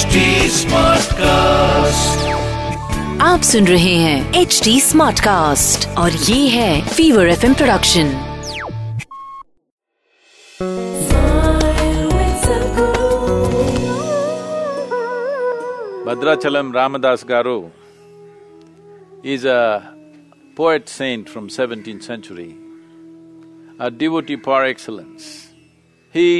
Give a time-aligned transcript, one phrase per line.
[0.00, 0.20] HD
[0.56, 2.20] Smartcast.
[3.22, 8.12] आप सुन रहे हैं एच डी स्मार्ट कास्ट और ये है fever F production
[16.06, 17.70] Bhadrachalam Ramadas Garu
[19.22, 19.94] is a
[20.56, 22.56] poet saint from 17th century,
[23.78, 25.26] a devotee par excellence.
[26.14, 26.30] He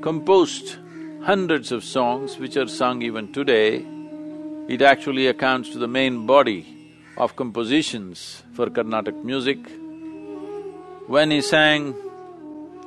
[0.00, 0.76] composed
[1.24, 3.86] hundreds of songs which are sung even today.
[4.68, 6.66] It actually accounts to the main body
[7.16, 9.58] of compositions for Carnatic music.
[11.06, 11.94] When he sang,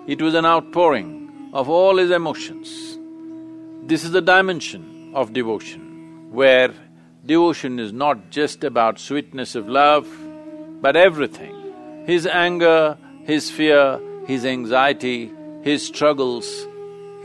[0.06, 2.98] it was an outpouring of all his emotions.
[3.88, 6.74] This is the dimension of devotion, where
[7.26, 10.08] devotion is not just about sweetness of love,
[10.82, 12.04] but everything.
[12.06, 15.32] His anger, his fear, his anxiety,
[15.62, 16.68] his struggles,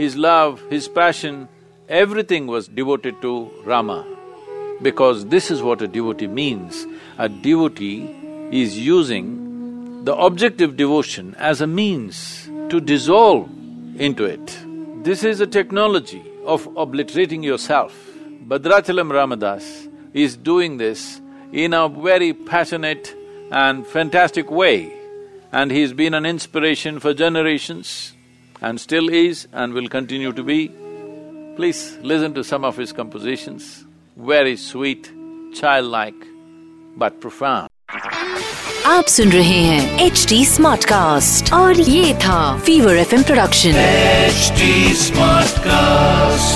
[0.01, 1.47] his love, his passion,
[1.87, 4.07] everything was devoted to Rama.
[4.81, 6.87] Because this is what a devotee means.
[7.19, 8.09] A devotee
[8.51, 13.51] is using the objective devotion as a means to dissolve
[13.99, 14.59] into it.
[15.05, 17.95] This is a technology of obliterating yourself.
[18.49, 21.21] Bhadrachalam Ramadas is doing this
[21.53, 23.15] in a very passionate
[23.53, 24.95] and fantastic way.
[25.53, 28.15] And he's been an inspiration for generations
[28.62, 30.72] and still is and will continue to be.
[31.56, 33.86] Please listen to some of his compositions,
[34.18, 35.12] very sweet,
[35.54, 36.28] childlike,
[36.98, 37.70] but profound.
[38.86, 43.74] आप सुन रहे हैं H D smart cast और ये था fever F production
[44.26, 44.68] HD
[45.06, 46.49] Smartcast.